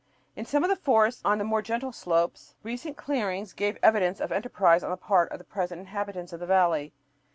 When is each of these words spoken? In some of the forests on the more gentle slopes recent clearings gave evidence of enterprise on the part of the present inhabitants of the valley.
In 0.35 0.45
some 0.47 0.63
of 0.63 0.69
the 0.71 0.75
forests 0.75 1.21
on 1.23 1.37
the 1.37 1.43
more 1.43 1.61
gentle 1.61 1.91
slopes 1.91 2.55
recent 2.63 2.97
clearings 2.97 3.53
gave 3.53 3.77
evidence 3.83 4.19
of 4.19 4.31
enterprise 4.31 4.83
on 4.83 4.89
the 4.89 4.97
part 4.97 5.31
of 5.31 5.37
the 5.37 5.43
present 5.45 5.79
inhabitants 5.81 6.33
of 6.33 6.39
the 6.39 6.47
valley. 6.47 6.91